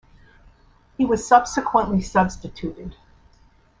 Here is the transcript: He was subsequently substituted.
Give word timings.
He 0.97 1.05
was 1.05 1.27
subsequently 1.27 2.01
substituted. 2.01 2.95